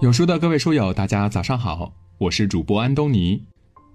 [0.00, 3.38] 有书的各位书友，大家早上好，我是主播安东尼。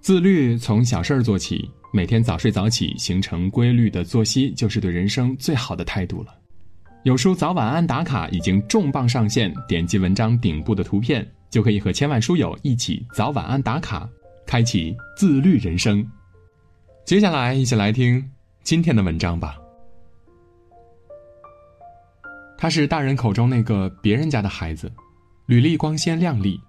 [0.00, 6.32] 自律从小事儿做起，每天早睡早起，形成规律的作息，就是对人生最好的态度了。
[7.02, 14.08] 有书早晚安打卡已经重磅上线，点击文章顶部的图片，就可以和千万书友一起早晚安打卡，
[14.46, 16.08] 开启自律人生。
[17.04, 18.24] 接下来，一起来听
[18.62, 19.56] 今天的文章吧。
[22.56, 24.88] 他是大人口中那个别人家的孩子。
[25.46, 26.60] 履历光鲜亮丽，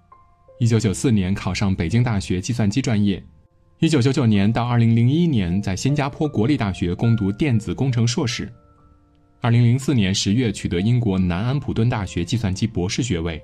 [0.60, 3.20] 一九九四年考上北京大学计算机专业，
[3.80, 8.48] 一九九九年到二零零一年在新加坡国立大学攻读电子工程硕士，
[9.40, 13.42] 二零零四年十月取得英国南安普顿大学计算机博士学位，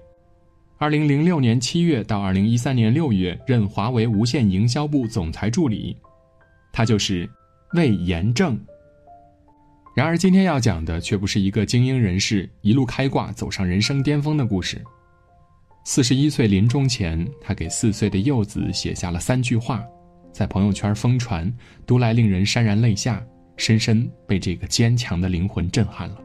[0.78, 5.96] 二零零六年七月到二零一三年六月任华为无线营销部总裁助理，
[6.72, 7.28] 他就是
[7.72, 8.56] 魏延正。
[9.96, 14.80] 然而今天要讲的却不是一个精英人士一路开挂走上人生巅峰的故事。
[15.86, 19.84] 四十一岁临终前，他给四岁的幼子写下了三句话，
[20.32, 21.52] 在朋友圈疯传，
[21.86, 23.22] 读来令人潸然泪下，
[23.58, 26.18] 深深被这个坚强的灵魂震撼了。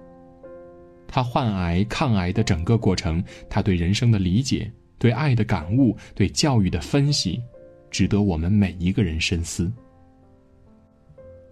[1.09, 7.41] 他患癌抗癌的整个过程，他对人生的理解、对爱的感悟、对教育的分析，
[7.91, 9.69] 值得我们每一个人深思。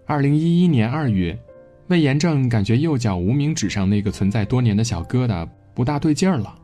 [0.06, 1.38] 二零一一年二月，
[1.88, 6.58] 魏延正感觉右脚无名指上那个存在多年的小疙瘩不大对劲儿了。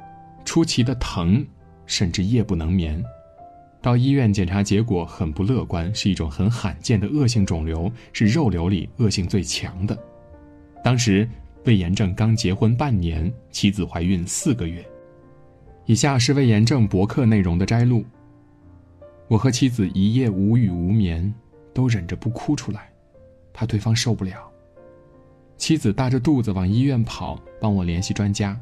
[0.45, 1.47] 出奇的疼，
[1.87, 3.03] 甚至夜不能眠。
[3.81, 9.99] 到医院检查，结果很不乐观，是一种很罕见的恶性肿瘤，是肉瘤里恶性最强的。
[10.83, 11.29] 当时
[11.65, 14.85] 魏延正刚结婚半年，妻子怀孕四个月。
[15.85, 18.05] 以下是魏延正博客内容的摘录：
[19.29, 21.35] 我和妻子一夜无语无眠，
[21.75, 22.91] 都忍着不哭出来，
[23.53, 24.51] 怕对方受不了。
[25.59, 28.59] 妻子大着肚子往医院跑，帮我联系专家。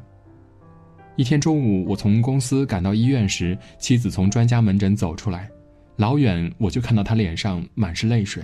[1.15, 5.47] 一天中午，我从公司赶到医院时，妻子从专家门诊走出来，
[5.97, 8.43] 老远我就看到她脸上满是泪水。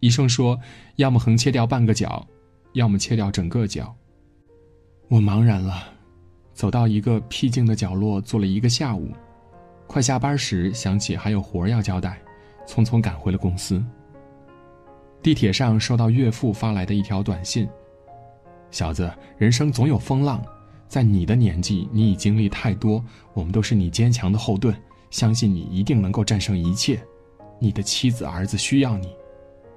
[0.00, 0.58] 医生说，
[0.96, 2.26] 要么横切掉半个脚，
[2.74, 3.94] 要么切掉整个脚。
[5.08, 5.84] 我茫然了，
[6.52, 9.10] 走到一个僻静的角落坐了一个下午，
[9.86, 12.20] 快下班时想起还有活要交代，
[12.66, 13.82] 匆匆赶回了公司。
[15.22, 17.66] 地铁上收到岳父发来的一条短信
[18.70, 20.44] ：“小子，人生总有风浪。”
[20.88, 23.04] 在你的年纪，你已经历太多，
[23.34, 24.74] 我们都是你坚强的后盾，
[25.10, 27.00] 相信你一定能够战胜一切。
[27.58, 29.08] 你的妻子儿子需要你，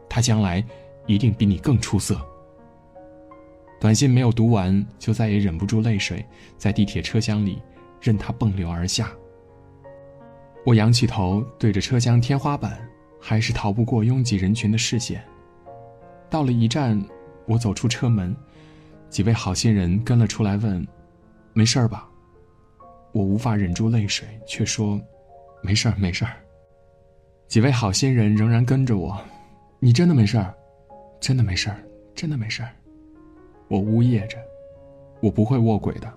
[0.09, 0.63] 他将来
[1.07, 2.19] 一定比你更出色。
[3.79, 6.25] 短信没有读完，就再也忍不住泪水，
[6.57, 7.61] 在地铁车厢里
[8.01, 9.11] 任它迸流而下。
[10.65, 12.77] 我仰起头，对着车厢天花板，
[13.19, 15.23] 还是逃不过拥挤人群的视线。
[16.29, 17.01] 到了一站，
[17.47, 18.35] 我走出车门，
[19.09, 20.85] 几位好心人跟了出来问。
[21.53, 22.07] 没事儿吧？
[23.11, 24.99] 我无法忍住泪水，却说
[25.63, 26.31] ：“没事儿，没事儿。”
[27.47, 29.19] 几位好心人仍然跟着我。
[29.79, 30.53] 你真的没事儿？
[31.19, 31.83] 真的没事儿？
[32.13, 32.69] 真的没事儿？
[33.67, 34.37] 我呜咽着，
[35.21, 36.13] 我不会卧轨的。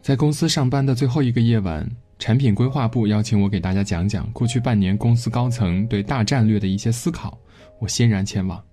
[0.00, 1.86] 在公司上班的最后一个夜晚，
[2.18, 7.38] 产品规划部邀请我给大家讲讲过去半年公司高层对大战略的一些思考。
[7.78, 8.64] 我欣然前往，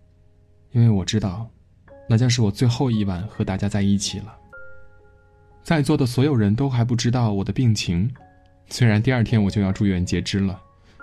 [0.71, 1.49] 因为我知道，
[2.07, 4.35] 那将是我最后一晚和大家在一起了。
[5.65, 8.07] 在座的所有人都还不知道我的病情，
[8.69, 10.61] 虽然第二天我就要住院截肢了，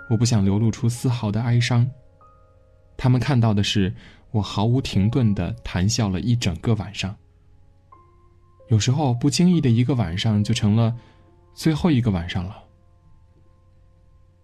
[0.09, 1.85] 我不想流露出丝毫的哀伤。
[2.95, 3.93] 他们看到的是
[4.31, 7.13] 我毫无停顿的谈笑了一整个晚上。
[8.69, 10.95] 有时候不经意的一个晚上就成了
[11.53, 12.63] 最后一个晚上了。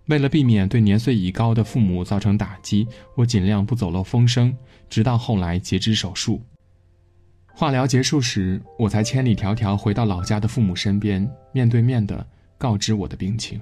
[0.08, 4.54] 为了避免对年岁已高的父母造成打击，我尽量不走漏风声，
[4.90, 6.42] 直到后来截肢手术。
[7.60, 12.26] 化疗结束时，我才千里迢迢回到老家的父母身边，面对面的
[12.58, 13.60] 告知我的病情。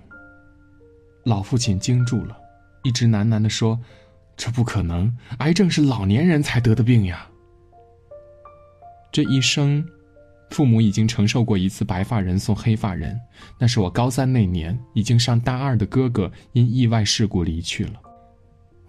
[1.23, 2.37] 老父亲惊住了，
[2.83, 3.79] 一直喃喃的说
[4.37, 7.27] ：“这不可能，癌症是老年人才得的病呀。”
[9.11, 9.83] 这一生，
[10.51, 13.19] 父母已经承受过一次白发人送黑发人，
[13.57, 17.93] 那是我高三那年，已经上大二的哥哥因意外事故离去了。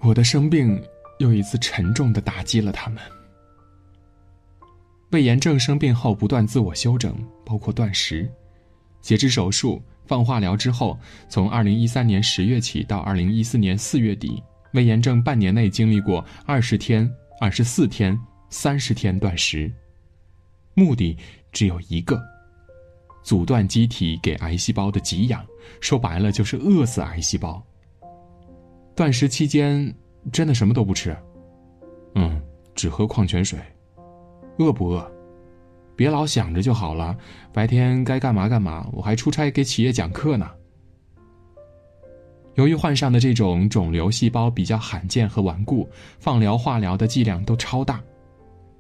[0.00, 0.78] 我的生病
[1.18, 3.02] 又一次沉重的打击了他们。
[5.10, 8.30] 胃炎症生病后不断自我休整，包括断食、
[9.00, 10.98] 截肢手术、放化疗之后，
[11.30, 14.42] 从二零一三年十月起到二零一四年四月底，
[14.74, 17.10] 胃炎症半年内经历过二十天、
[17.40, 18.18] 二十四天、
[18.50, 19.72] 三十天断食，
[20.74, 21.16] 目的
[21.52, 22.20] 只有一个：
[23.22, 25.42] 阻断机体给癌细胞的给养，
[25.80, 27.64] 说白了就是饿死癌细胞。
[28.94, 29.94] 断食期间
[30.30, 31.16] 真的什么都不吃，
[32.14, 32.42] 嗯，
[32.74, 33.58] 只喝矿泉水。
[34.58, 35.10] 饿不饿？
[35.96, 37.16] 别老想着就好了，
[37.52, 40.48] 白天该干嘛干嘛，我还出差给企业讲课呢。
[42.54, 45.88] 由于患上的这种肿瘤细胞比较罕见和顽固，
[46.18, 48.00] 放疗、化疗的剂量都超大，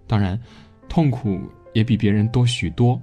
[0.06, 0.40] 当然，
[0.88, 1.40] 痛苦
[1.72, 3.00] 也比别人多许多。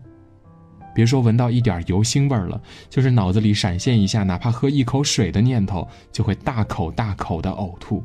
[0.93, 8.03] 别说闻到一点油腥味儿了，就是脑子里闪现一下，哪怕喝一口水的念头，就会大口大口的呕吐。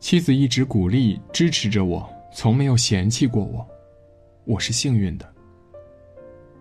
[0.00, 3.66] 妻子一直鼓励支持着我，从没有嫌弃过我，
[4.44, 5.26] 我是幸运的。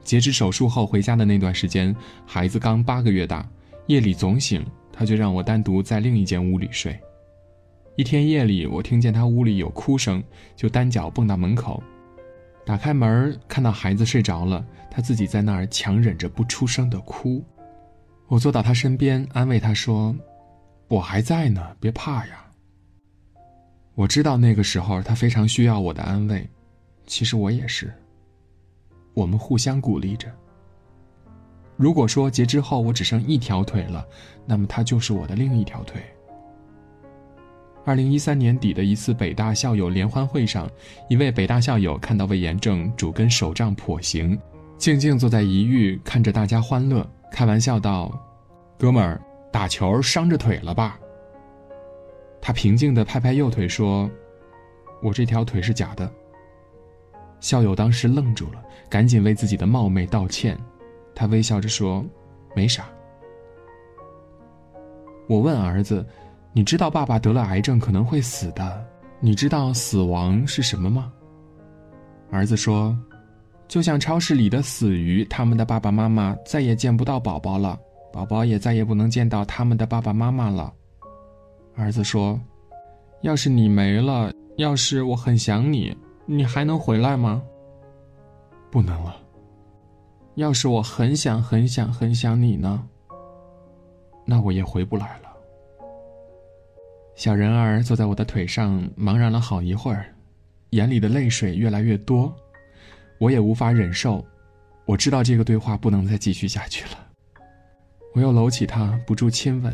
[0.03, 1.95] 截肢手术后回家的那段时间，
[2.25, 3.47] 孩子刚八个月大，
[3.87, 6.97] 夜里总醒，他就让我单独在另一间屋里睡。
[7.95, 10.23] 一天夜里，我听见他屋里有哭声，
[10.55, 11.81] 就单脚蹦到门口。
[12.65, 17.43] 打开门，看到孩子睡着了，他自己在那儿强忍着不出声的哭。
[18.27, 20.15] 我坐到他身边，安慰他说
[20.87, 22.44] ：“我还在呢，别怕呀。”
[23.95, 26.47] 我知道那个时候他非常需要我的安慰，
[27.07, 27.91] 其实我也是。
[29.13, 30.29] 我们互相鼓励着。
[31.77, 34.05] 如果说截肢后我只剩一条腿了，
[34.45, 36.01] 那么他就是我的另一条腿。
[37.85, 40.69] 二零一三年底的一次北大校友联欢会上，
[41.07, 44.37] 一位北大校友看到魏延正主根手杖跛行，
[44.77, 48.11] 静静坐在一隅看着大家欢乐，开玩笑道
[48.77, 49.21] ：“哥们儿，
[49.51, 50.99] 打球伤着腿了吧？”
[52.45, 54.07] 他平静地拍拍右腿说
[55.01, 56.07] ：“我这条腿是假的。”
[57.41, 60.55] 校友当时愣住了，赶紧为自己的冒昧道歉。
[61.15, 62.05] 他微笑着说
[62.55, 62.87] ：“没啥。”
[65.27, 66.05] 我问儿子。
[66.53, 68.85] 你知道爸爸得了癌症可能会死的，
[69.19, 71.11] 你知道死亡是什么吗？
[72.29, 72.95] 儿子说
[73.67, 77.77] ：“就像超市里的死鱼，他们的爸爸妈妈再也见不到宝宝了，
[78.13, 80.71] 宝宝也再也不能见到他们的爸爸妈妈了。”
[81.75, 82.39] 儿子说
[83.21, 85.95] ：“要是你没了，要是我很想你，
[86.25, 87.43] 你还能回来吗？”
[88.71, 89.15] 不能了。
[90.35, 92.87] 要是我很想很想很想你呢？
[94.25, 95.29] 那我也回不来了。
[97.15, 100.13] 小人儿坐在我的腿上，茫然了好一会儿，
[100.71, 102.33] 眼里的泪水越来越多，
[103.19, 104.23] 我也无法忍受。
[104.85, 107.07] 我知道这个对话不能再继续下去了。
[108.13, 109.73] 我又搂起他，不住亲吻，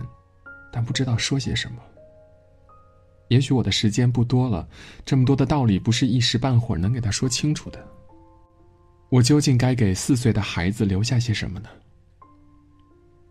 [0.71, 1.77] 但不知道说些什么。
[3.31, 4.67] 也许我的时间不多了，
[5.05, 7.81] 这么多的道理不是一时半会儿能给他说清楚的。
[9.07, 11.69] 我究竟该给四岁的孩子留下些什么呢？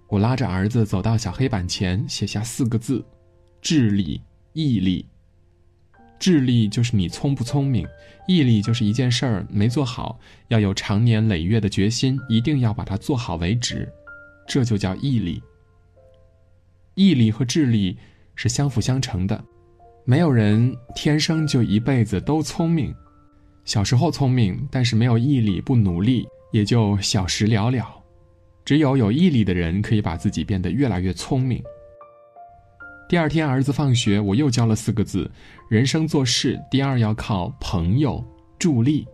[0.08, 3.04] 我拉着儿子走到小黑板前，写下四个字。
[3.60, 4.18] 智力、
[4.54, 5.04] 毅力。
[6.18, 7.86] 智力就是你聪不聪明，
[8.26, 10.18] 毅力就是一件事儿没做好，
[10.48, 13.86] 要有长年累月的决心，一定要把它做好为止，
[14.48, 15.42] 这就叫毅力。
[16.94, 17.98] 毅力和智力
[18.34, 19.44] 是相辅相成的，
[20.10, 22.92] 没有人天生就一辈子都聪明，
[23.64, 27.86] 小时候聪明，但是没有毅力不努力，也就小时了了。
[28.64, 31.62] 只有有毅力的人，可以把自己变得越来越聪明。
[33.08, 35.30] 第二天，儿子放学，我又教了四个字：
[35.68, 38.20] 人生做事，第二要靠朋友
[38.58, 39.06] 助力。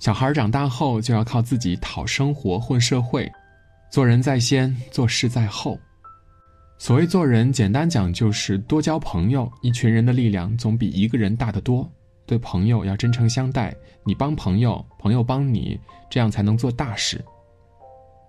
[0.00, 3.30] 小孩长大后就要靠自己讨生活、混社会，
[3.92, 5.78] 做人在先，做事在后。
[6.80, 9.52] 所谓做人，简单讲就是多交朋友。
[9.60, 11.86] 一群人的力量总比一个人大得多。
[12.24, 15.78] 对朋友要真诚相待，你帮朋友，朋友帮你，
[16.08, 17.22] 这样才能做大事。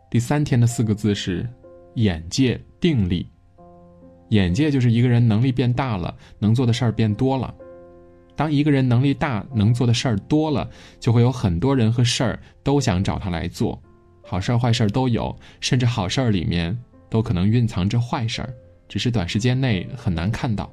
[0.10, 1.50] 第三天的四个字是
[1.94, 3.26] 眼界、定力。
[4.32, 7.56] 眼界就是一个人能力变大了，能做的事儿变多了。
[8.36, 13.82] 当一个人能力大，能做的事儿多了，就会有很多人和事儿都想找他来做，
[14.22, 16.78] 好事儿坏事儿都有，甚至好事儿里面
[17.12, 18.52] 都可能蕴藏着坏事儿，
[18.88, 20.72] 只是短时间内很难看到。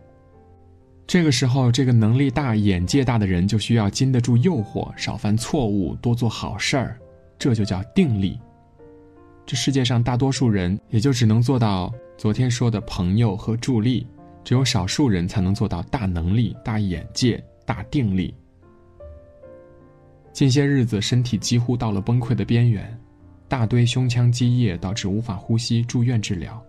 [1.05, 6.97] 这个时候，这个能力大、眼界大的人就需要经得住诱惑，少犯错误，多做好事儿，
[7.39, 8.39] 这就叫定力。
[9.45, 11.93] 这世界上大多数人也就只能做到。
[12.17, 14.07] 昨天说的朋友和助力，
[14.45, 18.35] 只有少数人才能做到大能力、大眼界、大定力。
[20.33, 23.01] 近些日子身体几乎到了崩溃的边缘，
[23.49, 26.63] 大堆胸腔积液导致无法呼吸，住院治疗。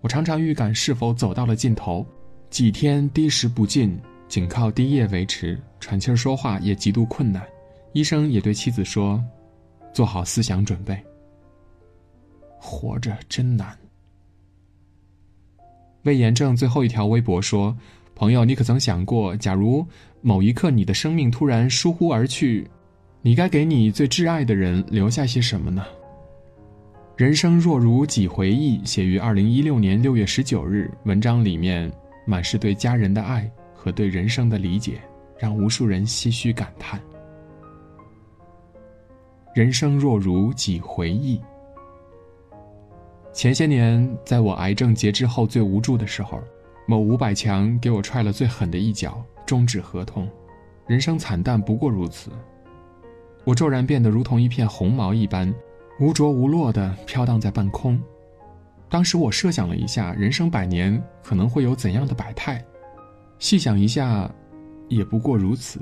[0.00, 2.04] 我常常预感是否走到了尽头，
[2.50, 3.98] 几天滴食不进，
[4.28, 7.42] 仅靠滴液维持，喘气儿说话也极度困难。
[7.92, 9.22] 医生也对妻子说
[9.92, 10.98] ：“做好思想准备。”
[12.58, 13.76] 活着真难。
[16.02, 17.76] 魏延正最后一条微博说
[18.14, 19.86] ：“朋友，你可曾想过，假如
[20.22, 22.68] 某一刻你的生命突然疏忽而去，
[23.26, 25.82] 你该给你最挚爱的人留下些什么呢？”
[27.16, 30.90] 人生若如几回忆，写于二零一六年六月十九日。
[31.04, 31.90] 文章里面
[32.26, 35.00] 满是对家人的爱和对人生的理解，
[35.38, 37.00] 让无数人唏嘘感叹。
[39.54, 41.40] 人生若如几回忆。
[43.32, 46.38] 前些年，在我癌症截肢后最无助的时候，
[46.86, 50.28] 某五百强给我踹了最狠的一脚，终止合同，
[50.86, 52.30] 人生惨淡不过如此。
[53.44, 55.52] 我骤然变得如同一片红毛一般，
[56.00, 58.00] 无着无落地飘荡在半空。
[58.88, 62.64] 当时我设想了一下，人生百年可能会有怎样的百态，
[63.38, 64.30] 细想一下，
[64.88, 65.78] 也不过如此。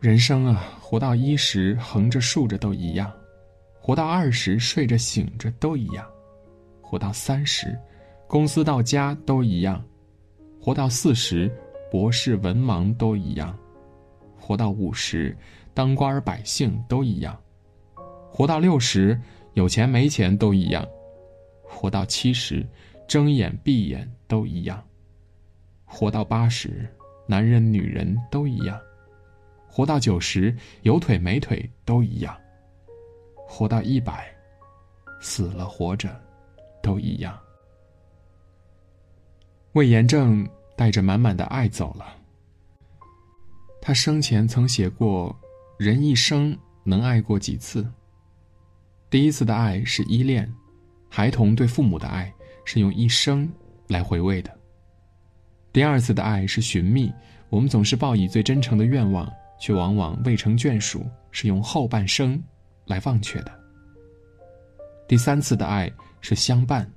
[0.00, 3.10] 人生啊，活到一时，横着竖着都一样；
[3.80, 6.04] 活到二十，睡着醒着都一样；
[6.80, 7.76] 活到三十，
[8.26, 9.78] 公司到家都一样；
[10.60, 11.50] 活到四十，
[11.90, 13.52] 博士文盲都一样；
[14.40, 15.36] 活到五十。
[15.78, 17.40] 当官儿百姓都一样，
[18.32, 19.16] 活到六十，
[19.52, 20.84] 有钱没钱都一样；
[21.62, 22.66] 活到七十，
[23.06, 24.82] 睁眼闭眼都一样；
[25.84, 26.84] 活到八十，
[27.28, 28.76] 男人女人都一样；
[29.68, 32.34] 活到九十，有腿没腿都一样；
[33.46, 34.26] 活到一百，
[35.20, 36.10] 死了活着，
[36.82, 37.38] 都一样。
[39.74, 40.44] 魏延正
[40.76, 42.16] 带着满满的爱走了。
[43.80, 45.32] 他生前曾写过。
[45.78, 47.88] 人一生能爱过几次？
[49.08, 50.52] 第一次的爱是依恋，
[51.08, 53.48] 孩童对父母的爱是用一生
[53.86, 54.50] 来回味的。
[55.72, 57.12] 第二次的爱是寻觅，
[57.48, 62.42] 我们总是抱以最真诚的愿望，却往往未成眷属，是用后半生
[62.86, 63.60] 来忘却的。
[65.06, 65.88] 第三次的爱
[66.20, 66.90] 是相伴，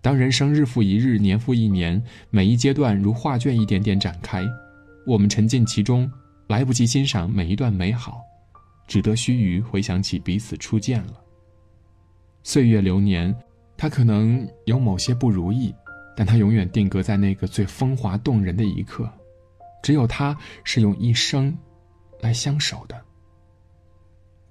[0.00, 4.42] 当人生日复一日，年复一年，每一阶段如画卷一点点展开，
[5.06, 6.10] 我们沉浸其中。
[6.46, 8.20] 来不及欣赏每一段美好，
[8.86, 11.20] 只得须臾回想起彼此初见了。
[12.42, 13.34] 岁月流年，
[13.76, 15.74] 他可能有某些不如意，
[16.16, 19.10] 但他永远定格在那个最风华动人的一刻。
[19.82, 21.56] 只有他是用一生
[22.20, 23.00] 来相守的。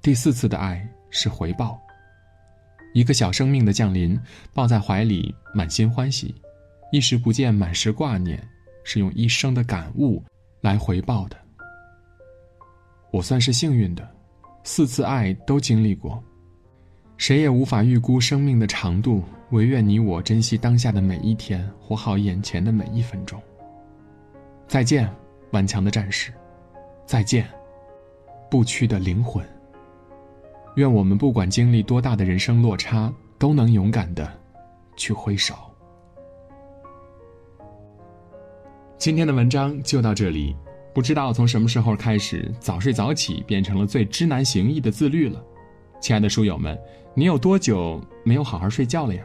[0.02, 1.82] 第四次的爱是回报，
[2.94, 4.20] 一个小生命的降临，
[4.54, 6.34] 抱在怀里，满心欢喜；
[6.92, 8.42] 一时不见，满是挂念，
[8.84, 10.24] 是用一生的感悟
[10.62, 11.45] 来回报的。
[13.16, 14.06] 我算是幸运的，
[14.66, 16.22] 四次爱都经历过，
[17.16, 23.42] 谁也无法预估生命的长度，唯愿你我珍惜当下的每一天，活好眼前的每一分钟。
[24.68, 25.10] 再见，
[25.52, 26.34] 顽强的战士，
[27.06, 27.48] 再见，
[28.52, 29.42] 不屈的灵魂。
[30.76, 34.30] 愿我们不管经历多大的人生落差，都能勇敢的
[34.98, 35.56] 去挥手。
[38.98, 40.54] 今天的文章就到这里。
[40.96, 45.44] 不知道从什么时候开始，早睡早起变成了最知难行易的自律了。
[46.00, 46.80] 亲爱的书友们，
[47.14, 49.22] 你有多久没有好好睡觉了呀？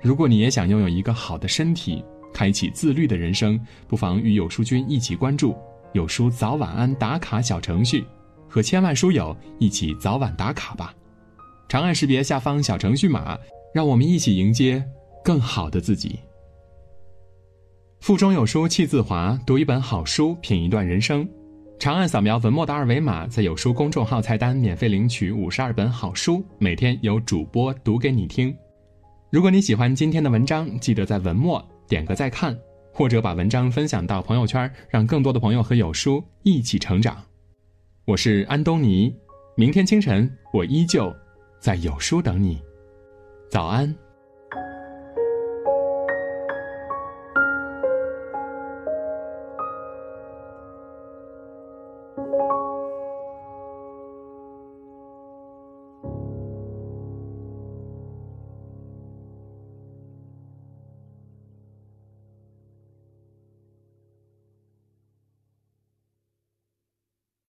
[0.00, 5.54] 如果你也想拥有一个好的身体，开启自律的人生，不妨与有书君一起关注
[5.92, 8.02] 有书早晚安打卡小程序，
[8.48, 10.94] 和千万书友一起早晚打卡吧。
[11.68, 13.38] 长按识别下方小程序码，
[13.74, 14.82] 让我们一起迎接
[15.22, 16.18] 更好的自己。
[18.00, 21.28] 腹中有书气自华，读一本好书，品一段人生。
[21.78, 28.56] 长按扫描文末的二维码，在有书公众号菜单免费领取五十二本好书，每天有主播读给你听。
[29.30, 32.58] 如果你喜欢今天的文章，记得在文末点个再看，
[32.90, 37.22] 或者把文章分享到朋友圈，让更多的朋友和有书一起成长。
[38.06, 39.14] 我是安东尼，
[39.54, 41.14] 明天清晨我依旧
[41.60, 42.58] 在有书等你。
[43.50, 43.94] 早安。